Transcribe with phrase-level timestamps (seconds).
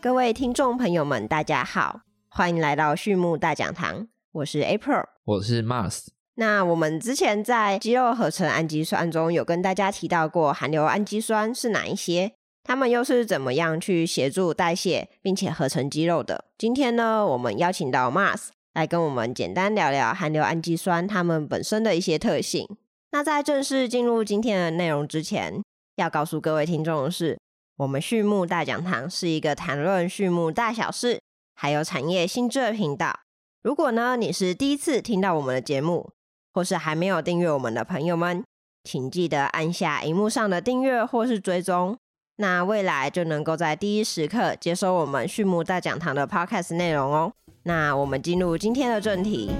[0.00, 6.06] 各位听众朋友们，大家好，欢迎来到畜牧大讲堂，我是 April，我是 Mars。
[6.36, 12.32] 那我们之前在肌肉合成氨基酸中有跟大家提到过，含硫氨基酸是哪一些？
[12.62, 16.44] 它们又是怎么样去协助代谢并且合成肌肉的？
[16.56, 22.68] 今天呢，我们邀请到 Mars 来跟我们简单聊聊含硫氨基酸它们本身的一些特性。
[23.10, 25.60] 那在正式进入今天的内容之前，
[25.96, 27.36] 要告诉各位听众的是，
[27.78, 31.20] 我们畜牧大讲堂是一个谈论畜牧大小事，
[31.54, 33.20] 还有产业新知的频道。
[33.62, 36.10] 如果呢你是第一次听到我们的节目，
[36.52, 38.42] 或是还没有订阅我们的朋友们，
[38.82, 41.96] 请记得按下荧幕上的订阅或是追踪，
[42.38, 47.32] 那未来就能够在第一时刻接收我们畜牧大讲堂的 podcast 内容哦。
[47.62, 49.52] 那我们进入今天的正题。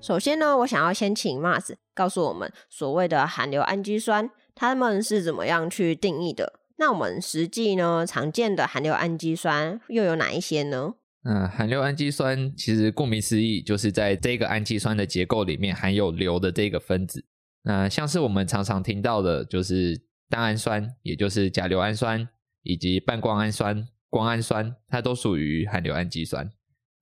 [0.00, 6.60] 首先呢，我想要先请 Mars 告诉我们，所谓的含硫氨基酸，它们是怎么样去定义的？
[6.76, 10.94] 那我们实际呢常见的含硫氨基酸又有哪一些呢？
[11.22, 17.24] 嗯，含硫氨基酸其实顾名思义，就是在这个氨基酸的结构里面含有硫的这个分子。
[17.62, 22.28] 那像是我们常常听到的，就是单氨酸，也就是甲硫氨酸，
[22.62, 26.50] 以及半胱氨酸、胱氨酸，它都属于含硫氨基酸。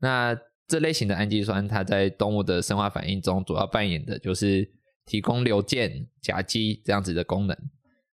[0.00, 4.70] 那这类型的氨基酸，它在动物的生化反应中，主要扮演的就是
[5.05, 7.56] 提供硫键、甲基这样子的功能。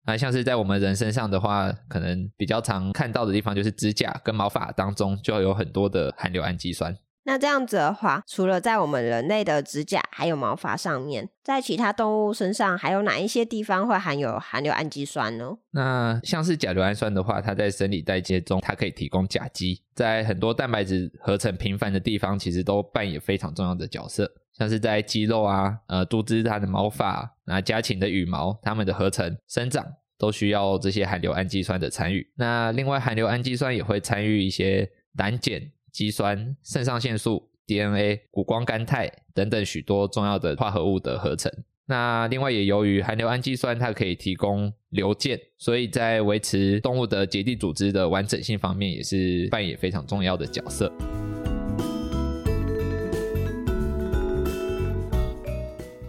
[0.08, 6.96] 那像是在我们人身上的话，可能比较常看到的地方，就是指甲跟毛发当中，就有很多的含硫氨基酸。
[7.28, 15.58] 那这样子的话，除了在我们人类的指甲还有毛发上面，在其他动物身上，还有哪一些地方会含有含硫氨基酸呢？
[15.72, 24.32] 那像是甲硫氨酸的话，它在生理代谢中，它可以提供甲基，在很多蛋白质合成频繁的地方，其实都扮演非常重要的角色。
[24.58, 29.86] 像是在肌肉啊、呃，猪只它的毛发、那家禽的羽毛，它们的合成生长
[30.18, 32.28] 都需要这些含硫氨基酸的参与。
[32.36, 35.62] 那另外，含硫氨基酸也会参与一些胆碱。
[35.92, 41.50] 肌酸、肾上腺素、DNA、谷胱甘肽等等许多重要的化合物的合成。
[41.86, 50.92] 那另外也由于含硫氨基酸，它可以提供硫键，所以在维持动物的结缔组织的完整性方面，也是扮演非常重要的角色。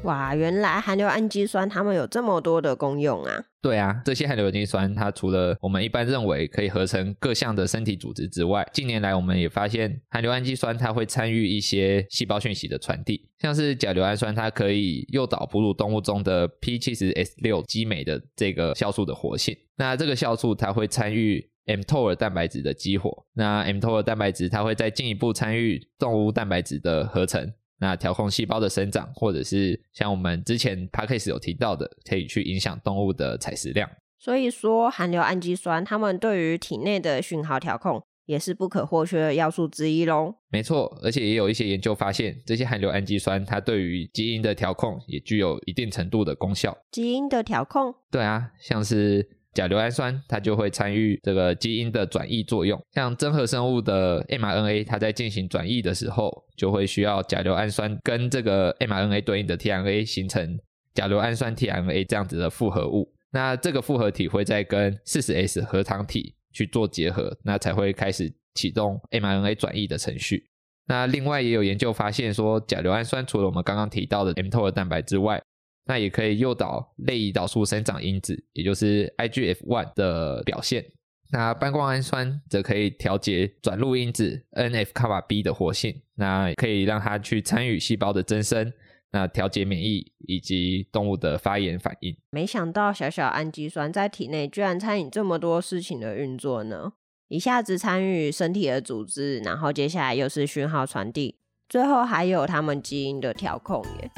[0.06, 3.44] 哇，原来含硫氨基酸它们有这么多的功用啊！
[3.60, 19.56] 对啊，这些含硫氨基酸它除了我们一般认为可以合成各项的身体组织之外，近年来我们也发现含硫氨基酸它会参与一些细胞讯息的传递，像是甲硫氨酸，它可以诱导哺乳动物中的 P70S6 激酶的这个酵素的活性。
[19.76, 27.52] 那这个酵素它会参与 mTOR 蛋白质的激活，那 mTOR 蛋白质它会再进一步参与动物蛋白质的合成。
[27.78, 33.88] 那调控细胞的生长，或者是像我们之前 p a c k a s e 有提到的，可以去影响动物的采食量。
[34.18, 40.34] 所以说，含硫氨基酸它们对于体内的讯号调控也是不可或缺的要素之一喽。
[40.48, 46.76] 没错，而且也有一些研究发现，这些含硫氨基酸它对于基因的调控也具有一定程度的功效。
[46.90, 47.94] 基因的调控？
[48.10, 49.35] 对啊，像是。
[49.56, 60.58] 甲硫氨酸它就会参与这个基因的转译作用，像真核生物的 mRNA，它在进行转译的时候，就会需要甲硫氨酸跟这个 mRNA 对应的 tRNA 形成
[60.92, 63.10] 甲硫氨酸 tRNA 这样子的复合物。
[63.32, 70.44] 那这个复合体会再跟 40S 核糖体去做结合，那才会开始启动 mRNA 转译的程序。
[70.88, 75.42] 那另外也有研究发现说，甲硫氨酸除了我们刚刚提到的 mTOR 蛋白之外，
[75.86, 80.84] 那也可以诱导类胰岛素生长因子，也就是 IGF-1 的表现。
[81.30, 88.72] 那半胱氨酸则可以调节转录因子 NF-κB 的活性，那可以让它去参与细胞的增生，
[89.10, 92.16] 那调节免疫以及动物的发炎反应。
[92.30, 96.92] 没想到小小氨基酸在体内居然参与这么多事情的运作呢！
[97.28, 104.10] 一下子参与身体的组织，然后接下来又是讯号传递，最后还有它们基因的调控耶。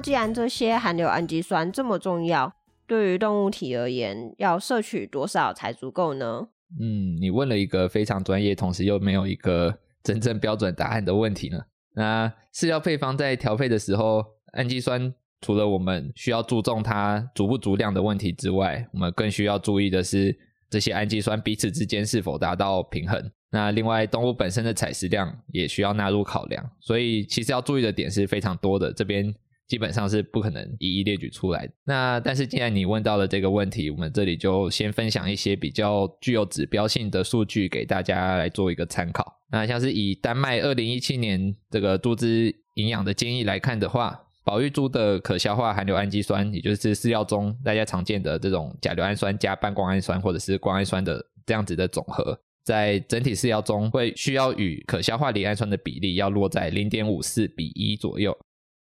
[0.00, 2.52] 既然这些含硫氨基酸这么重要，
[2.86, 6.48] 对于动物体而言，要摄取多少才足够呢？
[6.80, 11.60] 嗯，你问了一个非常专业，同时又没有一个真正标准答案的问题呢。
[11.94, 20.36] 那饲料配方在调配的时候，氨基酸除了我们需要注重它足不足量的问题之外，我们更需要注意的是
[20.68, 23.30] 这些氨基酸彼此之间是否达到平衡。
[23.50, 26.64] 那另外，动物本身的采食量也需要纳入考量。
[26.80, 28.92] 所以，其实要注意的点是非常多的。
[28.92, 29.32] 这边。
[29.70, 31.70] 基本上是不可能一一列举出来。
[31.84, 39.40] 那但是既然你问到了这个问题，我们这里就先分享一些比较具有指标性的数据给大家来做一个参考。
[39.52, 58.36] 那像是以丹麦二零一七年这个猪只营养的建议来看的话，保育猪的可消化含硫氨基酸，也就是饲料中大家常见的这种甲硫氨酸加半胱氨酸或者是胱氨酸的这样子的总和，在整体饲料中会需要与可消化离氨酸的比例要落在零点五四比一左右。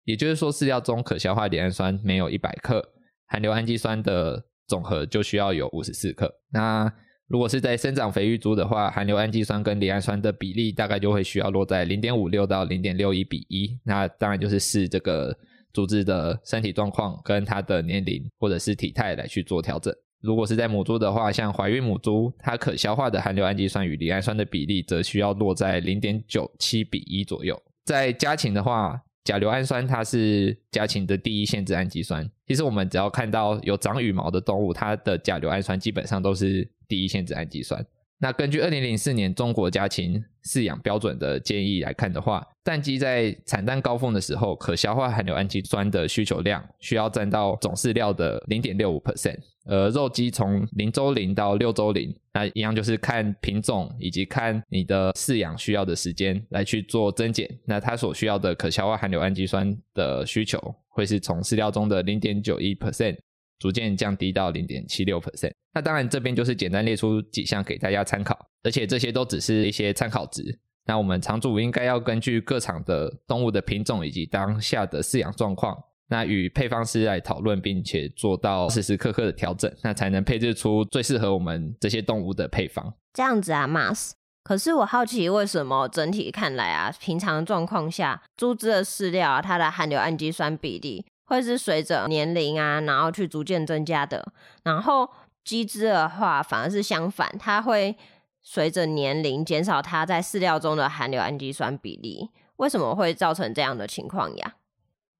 [0.05, 2.83] 也就是说，饲料中可消化离氨酸没有一百克，
[3.27, 6.33] 含硫氨基酸的总和就需要有五十四克。
[6.51, 6.93] 那
[7.29, 13.79] 如果是在生长肥育猪的话，含硫氨基酸跟离氨酸的比例大概就会需要落在零点五六到零点六一比一。
[13.85, 15.35] 那当然就是视这个
[15.73, 19.95] 猪只的身体状况跟它的年龄或者是体态来去做调整。
[20.21, 27.61] 如果是在母猪的话，像怀孕母猪，它可消化的含硫氨基酸与离氨酸的比例则需要落在零点九七比一左右。
[27.85, 32.29] 在家禽的话，甲硫氨酸它是家禽的第一限制氨基酸。
[32.47, 37.85] 其实我们只要看到有长羽毛的动物，它的甲硫氨酸基本上都是第一限制氨基酸。
[38.23, 49.37] 那根据二零零四年中国家禽饲养标准的建议来看的话，蛋鸡在产蛋高峰的时候，可消化含硫氨基酸的需求量需要占到总饲料的零点六五 percent。
[49.65, 57.51] 呃，肉鸡从零周龄到六周龄，那一样就是看品种以及看你的饲养需要的时间来去做增减。
[57.67, 60.61] 那它所需要的可消化含硫氨基酸的需求，
[60.91, 63.17] 会是从饲料中的零点九一 percent
[63.59, 65.51] 逐渐降低到零点七六 percent。
[65.75, 70.59] 那当然这边就是简单列出几项给大家参考，而且这些都只是一些参考值。
[70.85, 75.77] 那我们场主应该要根据各场的动物的品种以及当下的饲养状况。
[76.09, 82.93] 那与配方师来讨论，并且做到时时刻刻的调整，那才能配置出最适合我们这些动物的配方。
[83.15, 84.11] 这样子啊，Mas。
[84.45, 94.33] 可是我好奇，为什么整体看来啊，平常状况下，猪只的饲料啊，它的含硫氨基酸比例会是随着年龄啊，然后去逐渐增加的。
[94.65, 95.09] 然后
[95.45, 97.97] 鸡只的话，反而是相反，它会
[98.41, 102.31] 随着年龄减少它在饲料中的含硫氨基酸比例。
[102.57, 104.57] 为什么会造成这样的情况呀？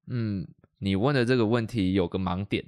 [0.07, 0.47] 嗯。
[0.85, 2.65] 你问的这个问题有个盲点，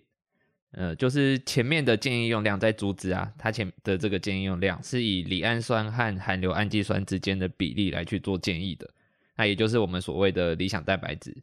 [0.70, 8.88] 呃，就是前面的建议用量在阻止啊，它前的这个建议用量是以离氨酸和含硫氨基酸之间的比例来去做建议的，
[9.36, 11.36] 那也就是我们所谓的理想蛋白质。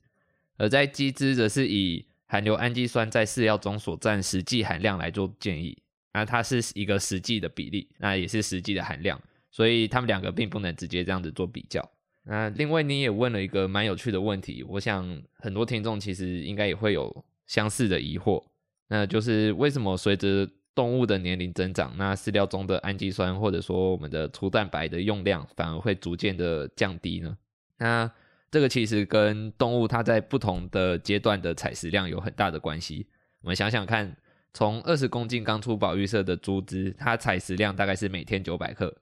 [0.55, 5.77] 而在鸡只则是以含硫氨基酸在饲料中所占实际含量来做建议，
[6.13, 9.19] 那它是一个实际的比例，那也是实际的含量，
[9.49, 11.87] 所以它们两个并不能直接这样子做比较。
[12.23, 18.43] 那另外你也问了一个蛮有趣的问题，我想很多听众其实应该也会有相似的疑惑，
[18.87, 27.37] 那就是为什么随着动物的年龄增长，那饲料中的氨基酸或者说我们的粗蛋白的用量反而会逐渐的降低呢？
[27.77, 28.11] 那
[28.51, 33.07] 这个其实跟动物它在不同的阶段的采食量有很大的关系。
[33.41, 34.15] 我们想想看，
[34.53, 38.95] 从二十公斤刚出保育舍的猪只，它采食量大概是每天九百克，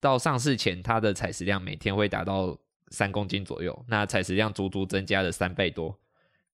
[0.00, 2.58] 到上市前它的采食量每天会达到。
[2.90, 5.98] 三公斤左右，那采食量足足增加了三倍多，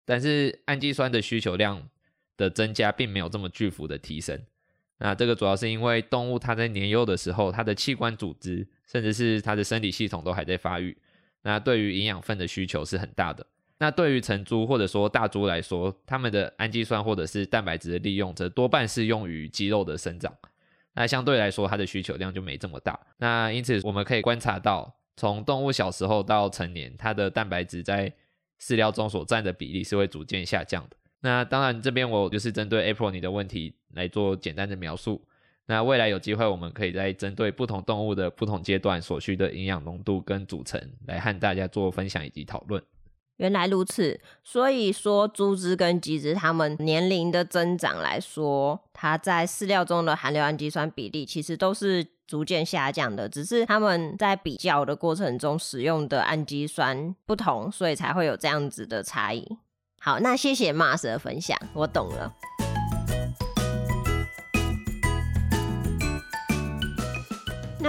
[0.03, 1.91] 但是氨基酸的需求量
[2.39, 4.41] 的增加并没有这么巨幅的提升。
[4.97, 10.97] 那这个主要是因为动物它在年幼的时候，它的器官组织甚至是它的生理系统都还在发育，
[11.43, 13.47] 那对于营养分的需求是很大的。
[13.83, 20.33] 那对于成猪或者说大猪来说，它们的氨基酸或者是蛋白质的利用，则多半是用于肌肉的生长，
[20.95, 22.97] 那相对来说它的需求量就没这么大。
[23.17, 24.95] 那因此我们可以观察到。
[25.17, 28.11] 从动物小时候到成年，它的蛋白质在
[28.61, 30.97] 饲料中所占的比例是会逐渐下降的。
[31.21, 35.21] 那当然，这边我就是针对 April 你的问题来做简单的描述。
[35.67, 42.81] 那未来有机会，我们可以再针对不同动物的不同阶段所需的营养浓度跟组成，来和大家做分享以及讨论。
[43.43, 59.45] 原来如此，所以说猪只跟鸡只它们年龄的增长来说，它在饲料中的含硫氨基酸比例其实都是逐渐下降的，只是他们在比较的过程中使用的氨基酸不同，所以才会有这样子的差异。
[60.01, 62.33] 好，那谢谢 Mars 的分享，我懂了。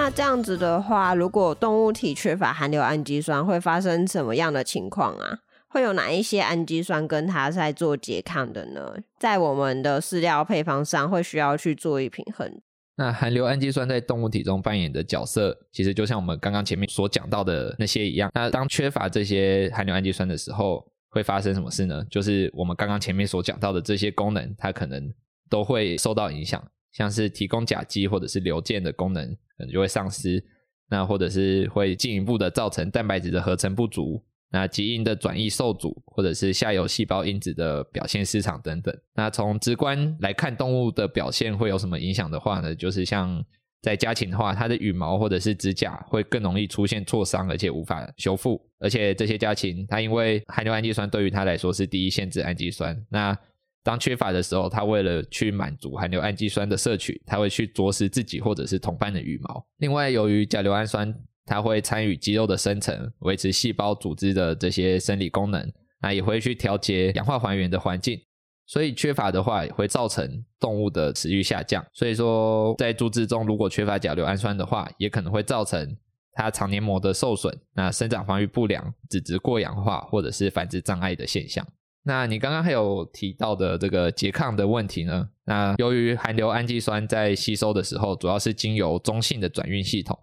[0.03, 5.39] 那这样子的话，如果动物体缺乏含硫氨基酸，会发生什么样的情况啊？
[5.69, 8.95] 会有哪一些氨基酸跟它在做拮抗的呢？
[9.17, 12.59] 在我们的饲料配方上，会需要去做一平衡。
[12.97, 18.29] 那含硫氨基酸在动物体中扮演的角色，其实就像我们刚刚前面所讲到的那些一样。
[18.33, 22.05] 那当缺乏这些含硫氨基酸的时候，会发生什么事呢？
[22.09, 25.09] 就是我们刚刚前面所讲到的这些功能，它可能
[25.49, 26.61] 都会受到影响。
[26.93, 30.41] 像是提供甲基或者是硫键的功能，可能就会丧失，
[30.89, 38.95] 那或者是会进一步的造成蛋白质的合成不足，那基因的转移受阻，或者是下游细胞因子的表现失常等等。
[39.15, 42.75] 那从直观来看，动物的表现会有什么影响的话呢？
[42.75, 43.43] 就是像
[43.81, 48.63] 在家禽的话，它的羽毛或者是指甲会更容易出现挫伤，而且无法修复。
[48.79, 53.35] 而且这些家禽，它因为含硫氨基酸对于它来说是第一限制氨基酸，那
[53.83, 59.65] 当缺乏的时候，它为了去满足含硫氨基酸的摄取，它会去啄食自己或者是同伴的羽毛。
[59.79, 61.13] 另外，由于甲硫氨酸，
[61.45, 65.69] 它会参与肌肉的生成，维持细胞组织的这些生理功能，
[66.01, 68.19] 那也会去调节氧化还原的环境。
[68.65, 71.85] 所以缺乏的话，也会造成动物的食欲下降。
[71.93, 75.97] 所以说，在猪只中，如果缺乏甲硫氨酸的话，也可能会造成
[76.31, 81.67] 它肠黏膜的受损，那生长发育不良、脂质过氧化或者是繁殖障碍的现象。
[82.03, 85.29] 那你刚刚还有提到的这个拮抗的问题呢？
[85.45, 90.17] 那由于含硫氨基酸在吸收的时候，主要是经由中性的转运系统，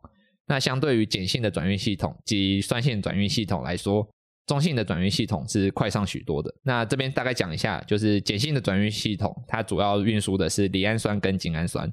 [0.46, 4.06] 那相对于碱性的转运系统及酸性转运系统来说。
[4.46, 6.52] 中性的转运系统是快上许多的。
[6.64, 11.88] 那这边大概讲一下，就是碱性的转运系统，它主要运输的是赖氨酸跟精氨酸。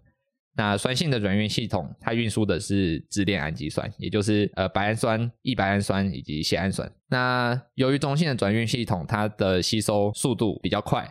[0.58, 6.92] 那酸性的转运系统，它运输的是支链氨基酸，也就是呃白氨酸、异白氨酸以及缬氨酸。
[7.08, 11.08] 那由于中性的转运系统，它的吸收速度比较快，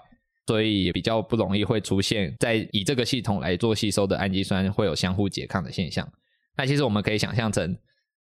[0.48, 6.06] 所以比较不容易会出现在以这个系统来做吸收的氨基酸会有相互拮抗的现象。
[6.56, 7.78] 那其实我们可以想象成，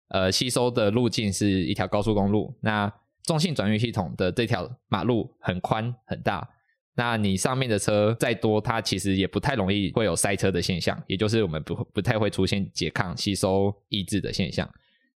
[0.09, 2.55] 呃，吸收的路径是一条高速公路。
[2.61, 2.91] 那
[3.23, 6.47] 中性转运系统的这条马路很宽很大，
[6.95, 14.69] 那你上面的车再多，它其实也不太容易会有塞车的现象，也就是我们不不太会出现拮抗、吸收抑制的现象。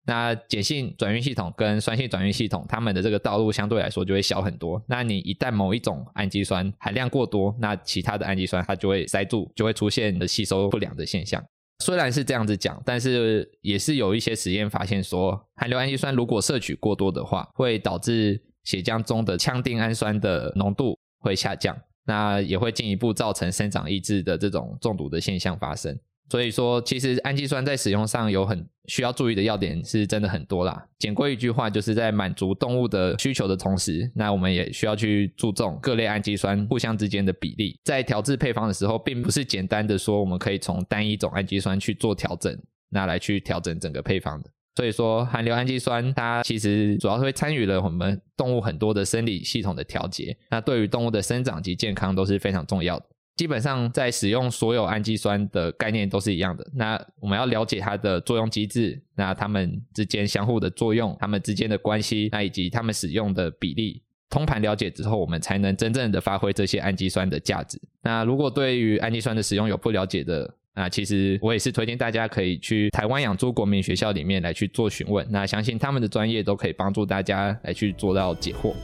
[0.08, 4.80] 那碱性转运系统跟酸性转运系统，它们的这个道路相对来说就会小很多。
[4.86, 11.44] 那你一旦某一种氨基酸含量过多，那其他的氨基酸它就会塞住，就会出现的吸收不良的现象。
[11.80, 25.98] 虽然是这样子讲，但是也是有一些实验发现说，含硫氨基酸如果摄取过多的话，会导致血浆中的羟丁氨酸的浓度会下降，那也会进一步造成生长抑制的这种中毒的现象发生。
[26.28, 30.84] 所以说，其实氨基酸在使用上有很需要注意的要点，是真的很多啦。
[30.98, 37.78] 简归一句话，就是在满足动物的需求的同时，那我们也需要去注重各类氨基酸互相之间的比例。
[37.84, 44.50] 在调制配方的时候，并不是简单的说我们可以从单一种氨基酸去做调整，那来去调整整个配方的。
[44.76, 53.06] 所以说，含硫氨基酸它其实主要是会参与了我们动物很多的生理系统的调节，那对于动物的生长及健康都是非常重要的。
[53.36, 56.66] 基本上在使用所有氨基酸的概念都是一样的。
[56.74, 67.78] 那我们要了解它的作用机制，那它们之间相互的作用，它们之间的关系，那以及它们使用的比例，通盘了解之后，我们才能真正的发挥这些氨基酸的价值。
[68.02, 75.26] 那如果对于氨基酸的使用有不了解的，那其实我也是推荐大家可以去台湾养猪国民学校里面来去做询问。
[75.30, 78.74] 那相信他们的专业都可以帮助大家来去做到解惑。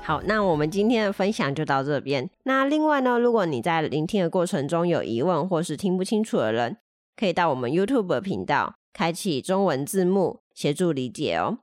[0.00, 2.30] 好，那我们今天的分享就到这边。
[2.44, 6.76] 那另外呢，如果你在聆听的过程中有疑问或是听不清楚的人，
[7.16, 11.58] 可以到我们 YouTube 频道开启中文字幕，协助理解哦。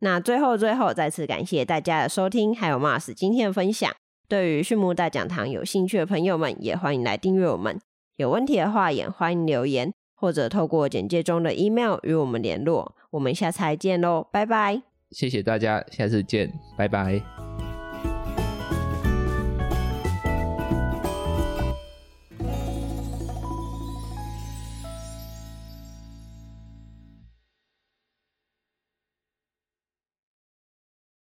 [0.00, 3.90] 那最后最后，再次感谢大家的收听，还有 Mars 今天的分享。
[4.32, 7.78] 对于畜牧大讲堂有兴趣的朋友们，也欢迎来订阅我们。
[8.16, 12.96] 有问题的话，也欢迎留言或者透过简介中的 email 与我们联络。
[13.10, 14.80] 我们下次再见喽，拜拜！
[15.10, 17.51] 谢谢大家，下次见，拜拜。